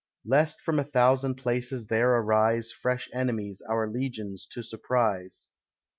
[0.25, 5.49] Lest from a thousand places there arise Fresh enemies our legions to surprise.